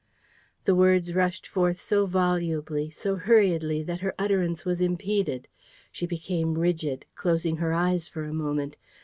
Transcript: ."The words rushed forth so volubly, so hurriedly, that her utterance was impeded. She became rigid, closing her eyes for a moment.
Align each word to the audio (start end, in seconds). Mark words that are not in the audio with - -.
."The 0.65 0.73
words 0.73 1.13
rushed 1.13 1.45
forth 1.45 1.79
so 1.79 2.07
volubly, 2.07 2.89
so 2.89 3.17
hurriedly, 3.17 3.83
that 3.83 3.99
her 3.99 4.15
utterance 4.17 4.65
was 4.65 4.81
impeded. 4.81 5.47
She 5.91 6.07
became 6.07 6.55
rigid, 6.57 7.05
closing 7.13 7.57
her 7.57 7.71
eyes 7.71 8.07
for 8.07 8.23
a 8.23 8.33
moment. 8.33 8.77